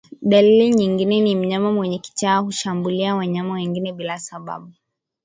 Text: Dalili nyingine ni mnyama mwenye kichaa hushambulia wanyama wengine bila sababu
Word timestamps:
Dalili 0.21 0.69
nyingine 0.69 1.19
ni 1.21 1.35
mnyama 1.35 1.71
mwenye 1.71 1.99
kichaa 1.99 2.37
hushambulia 2.37 3.15
wanyama 3.15 3.53
wengine 3.53 3.93
bila 3.93 4.19
sababu 4.19 4.71